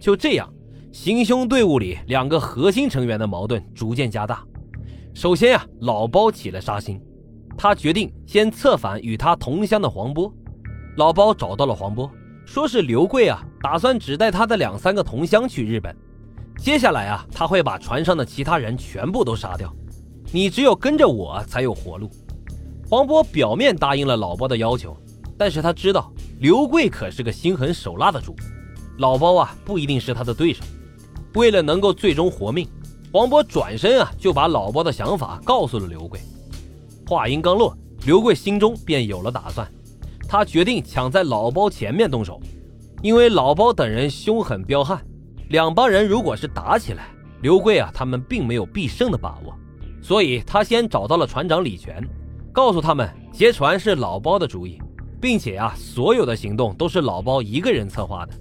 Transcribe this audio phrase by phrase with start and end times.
[0.00, 0.52] 就这样，
[0.92, 4.44] 行凶队伍里两个核心成员的矛盾逐渐加大。
[5.14, 7.00] 首先呀，老包起了杀心，
[7.56, 10.32] 他决定先策反与他同乡的黄波。
[10.96, 12.10] 老包找到了黄波，
[12.44, 15.94] 说是刘贵啊，打算只带他的两三个同乡去日本。
[16.58, 19.74] 接下来啊，他会把船上的其他人全部都杀掉，
[20.32, 22.10] 你只有跟着我才有活路。
[22.88, 24.96] 黄波表面答应了老包的要求，
[25.36, 28.34] 但是他知道刘贵可是个心狠手辣的主，
[28.98, 30.64] 老包啊不一定是他的对手。
[31.34, 32.68] 为了能够最终活命。
[33.12, 36.20] 黄渤转身啊，就把老包的想法告诉了刘贵。
[37.08, 37.74] 话音刚落，
[38.04, 39.66] 刘贵心中便有了打算。
[40.28, 42.38] 他决定抢在老包前面动手，
[43.00, 45.02] 因为老包等人凶狠彪悍，
[45.48, 47.08] 两帮人如果是打起来，
[47.40, 49.54] 刘贵啊他们并没有必胜的把握。
[50.02, 52.06] 所以他先找到了船长李全，
[52.52, 54.78] 告诉他们劫船是老包的主意，
[55.22, 58.34] 并且啊所有的行动都是老包一个人策划的，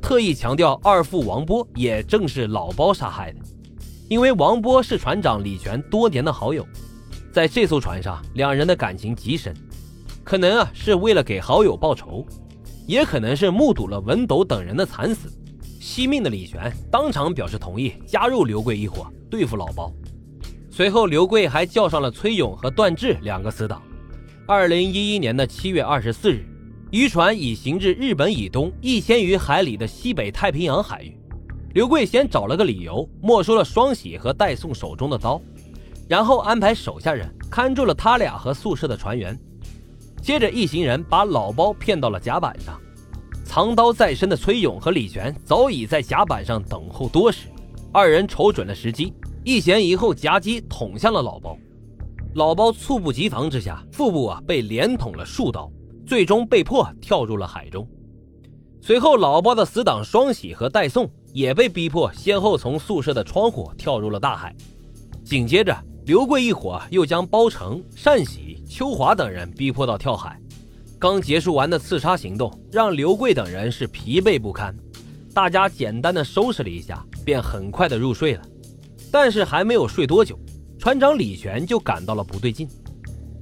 [0.00, 3.38] 特意强调二副王波也正是老包杀害的。
[4.08, 6.66] 因为王波是船长李全多年的好友，
[7.32, 9.54] 在这艘船上，两人的感情极深，
[10.24, 12.26] 可能啊是为了给好友报仇，
[12.86, 15.30] 也可能是目睹了文斗等人的惨死，
[15.80, 19.92] 惜命的李全当场表示同意加入刘贵一伙对付老包。
[20.72, 23.80] 随后，刘贵还叫上了崔勇和段志两个死党。
[24.46, 26.44] 二零一一年的七月二十四日，
[26.90, 31.16] 渔船已行至日本以东一千余海里的西北太平洋海域。
[31.72, 35.40] 刘贵先找了个理由，没收了双喜和戴宋手中的刀，
[36.08, 39.38] 然后安排手下人看住了他俩和宿舍的船员。
[40.20, 42.76] 接着，一行人把老包骗到了甲板上，
[43.44, 47.46] 藏刀在身的崔勇和李全早已在甲板上等候多时。
[47.92, 51.56] 二人瞅准了时机，一前一后夹击捅向了老包。
[52.34, 55.70] 老包猝不及防之下，腹部啊被连捅了数刀，
[56.10, 57.86] 最终被迫跳入了海中。
[58.80, 61.08] 随后，老包的死党双喜和戴宋。
[61.32, 64.52] 也被逼迫先后从宿舍的窗户跳入了大海。
[65.24, 65.72] 紧接着，
[66.06, 70.36] 刘贵一伙又将包成、单喜、秋华等人逼迫到跳海。
[70.98, 74.76] 刚结束完的刺杀行动让刘贵等人是疲惫不堪，
[75.32, 78.42] 大家简单的收拾了一下，便很快的入睡了。
[79.12, 80.36] 但是还没有睡多久，
[80.80, 82.68] 船长李全就感到了不对劲，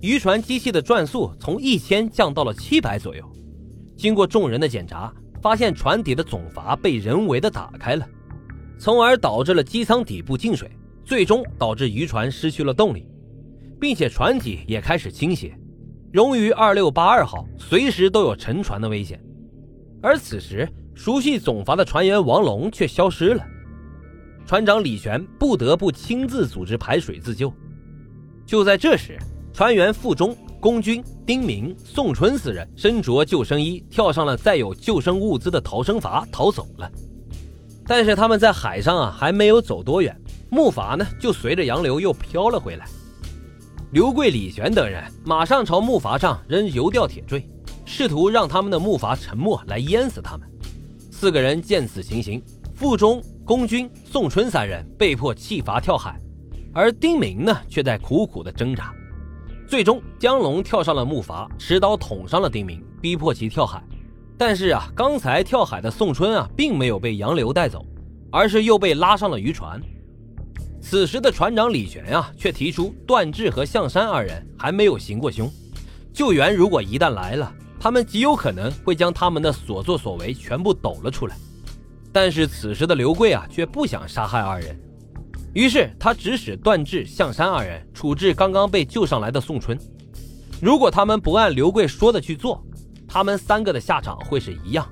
[0.00, 3.24] 渔船机器的转速从一千降到了七百左右。
[3.96, 5.12] 经过众人的检查。
[5.40, 8.04] 发现船底的总阀被人为的打开了，
[8.76, 10.68] 从而导致了机舱底部进水，
[11.04, 13.06] 最终导致渔船失去了动力，
[13.80, 15.56] 并且船体也开始倾斜，
[16.12, 19.22] 荣于二六八二号随时都有沉船的危险。
[20.02, 23.46] 而此时，熟悉总阀的船员王龙却消失了，
[24.44, 27.52] 船长李全不得不亲自组织排水自救。
[28.44, 29.16] 就在这时，
[29.58, 30.36] 船员傅忠。
[30.60, 36.88] 龚军、丁明、宋春四人身着救生衣，跳上了载有救生物资的逃生筏逃走了。
[37.84, 40.16] 但是他们在海上啊，还没有走多远，
[40.48, 42.86] 木筏呢就随着洋流又飘了回来。
[43.90, 47.44] 刘贵、李玄等人马上朝木筏上扔油吊铁坠，
[47.84, 50.48] 试图让他们的木筏沉没来淹死他们。
[51.10, 52.40] 四个人见此情形，
[52.76, 56.16] 傅忠、龚军、宋春三人被迫弃筏跳海，
[56.72, 58.94] 而丁明呢，却在苦苦的挣扎。
[59.68, 63.84] 最终，江龙跳上了木筏，持刀捅伤了丁明，逼迫其跳海。
[64.38, 67.84] 但是啊，刚才跳海的宋春啊，并没有被洋流带走，
[68.32, 69.78] 而是又被拉上了渔船。
[70.80, 75.52] 此时的船长李玄啊，却提出段志和向山二人还没有行过凶，
[76.14, 81.36] 救援如果一旦来了，他们极有可能会将他们的所作所为全部抖了出来。
[82.10, 84.80] 但是此时的刘贵啊，却不想杀害二人。
[85.54, 89.76] 于是他指使段志、向山二人处置刚刚被救上来的宋春。
[90.60, 92.64] 如果他们不按刘贵说的去做，
[93.06, 94.86] 他们三个的下场会是一样。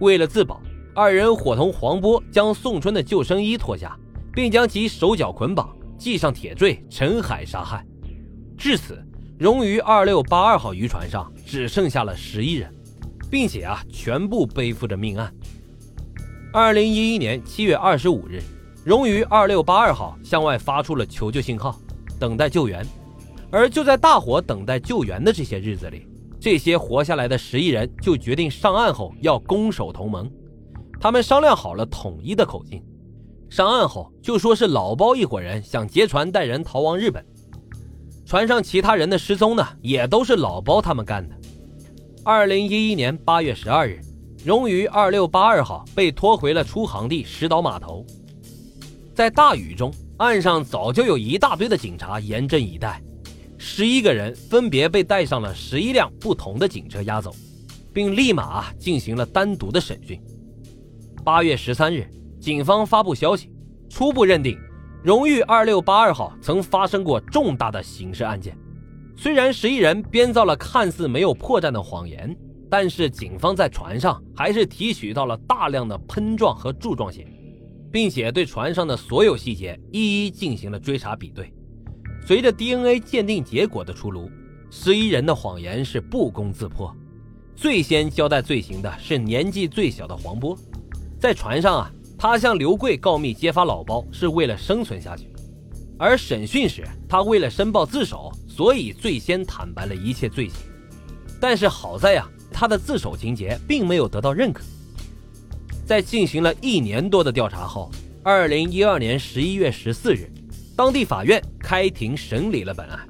[0.00, 0.60] 为了自保，
[0.94, 3.96] 二人伙同黄波将宋春的救生衣脱下，
[4.32, 7.86] 并将其手脚捆绑，系上铁坠，沉海杀害。
[8.58, 9.02] 至此，
[9.38, 12.74] 荣于二六八二号渔船上只剩下了十一人，
[13.30, 15.32] 并且啊，全部背负着命案。
[16.52, 18.42] 二零一一年七月二十五日。
[18.82, 21.78] 荣于二六八二号向外发出了求救信号，
[22.18, 22.86] 等待救援。
[23.50, 26.06] 而就在大伙等待救援的这些日子里，
[26.40, 30.30] 这些活下来的十亿人就决定上岸后要攻守同盟。
[30.98, 32.82] 他们商量好了统一的口径，
[33.50, 37.24] 上岸后就说是老包一伙人想劫船带人逃往日本。
[38.24, 41.34] 船上其他人的失踪呢，也都是老包他们干的。
[42.24, 44.00] 二零一一年八月十二日，
[44.42, 48.06] 荣于二六八二号被拖回了出航地石岛码头。
[49.20, 53.02] 在大雨中，岸上早就有一大堆的警察严阵以待，
[53.58, 57.30] 十一个人分别被带上了十一辆不同的警车押走，
[57.92, 60.18] 并立马进行了单独的审讯。
[61.22, 63.52] 八月十三日，警方发布消息，
[63.90, 64.58] 初步认定
[65.04, 68.56] 荣誉二六八二号曾发生过重大的刑事案件。
[69.18, 72.34] 虽然十一人编造了看似没有破绽的谎言，
[72.70, 77.26] 但是警方在船上还是提取到了大量的喷撞和柱状血，
[77.90, 81.52] 并且对船上的所有细节一一进行了追查比对。
[82.26, 84.30] 随着 DNA 鉴定结果的出炉，
[84.70, 86.94] 十一人的谎言是不攻自破。
[87.56, 90.56] 最先交代罪行的是年纪最小的黄波，
[91.18, 95.26] 在船上啊，他向刘贵告密揭发老包是为了生存下去，
[95.98, 98.30] 而审讯时他为了申报自首。
[98.46, 100.56] 所以最先坦白了一切罪行，
[101.40, 104.62] 但是好在呀，他的自首情节并没有得到认可。
[105.90, 107.90] 在进行了一年多的调查后，
[108.22, 110.30] 二零一二年十一月十四日，
[110.76, 113.00] 当地法院开庭审理了本案。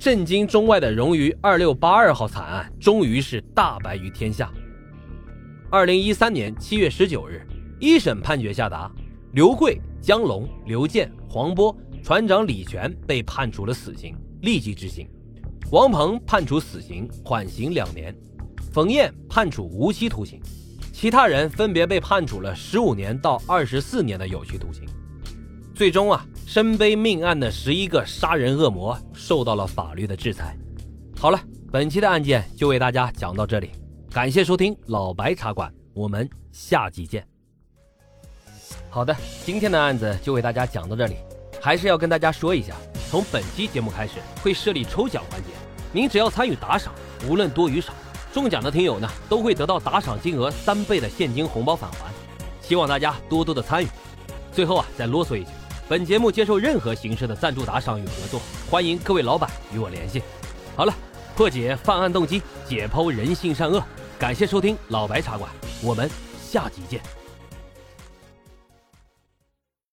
[0.00, 4.52] 震惊中外的荣誉二六八二号惨案终于是大白于天下。
[5.70, 7.46] 二零一三年七月十九日，
[7.78, 8.90] 一审判决下达，
[9.34, 11.72] 刘贵、江龙、刘健、黄波、
[12.02, 14.12] 船长李全被判处了死刑。
[14.40, 15.08] 立即执行，
[15.70, 18.12] 王鹏判处死刑，缓刑两年；
[18.72, 20.40] 冯燕判处无期徒刑，
[21.00, 24.82] 其他人分别被判处了十五年到二十四年的有期徒刑。
[25.72, 30.58] 最终啊，身背命案的十一个杀人恶魔受到了法律的制裁。
[31.16, 31.40] 好了，
[31.70, 33.70] 本期的案件就为大家讲到这里，
[34.10, 37.24] 感谢收听老白茶馆，我们下集见。
[38.90, 39.14] 好的，
[39.44, 41.14] 今天的案子就为大家讲到这里，
[41.62, 42.74] 还是要跟大家说一下。
[43.08, 45.50] 从本期节目开始会设立抽奖环节，
[45.92, 46.92] 您只要参与打赏，
[47.28, 47.92] 无论多与少，
[48.38, 52.06] 中奖的听友呢都会得到打赏金额三倍的现金红包返还。
[52.62, 53.88] 希望大家多多的参与。
[54.52, 55.50] 最后啊，再啰嗦一句，
[55.88, 58.40] 本节目接受任何形式的赞助打赏与合作，
[58.70, 60.22] 欢迎各位老板与我联系。
[60.76, 60.94] 好了，
[61.34, 63.82] 破解犯案动机，解剖人性善恶，
[64.20, 65.50] 感谢收听老白茶馆，
[65.82, 66.08] 我们
[66.40, 67.17] 下集见。